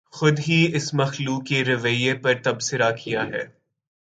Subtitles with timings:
[0.09, 3.43] خود ہی اس مخلوق کے رویے پر تبصرہ کیاہے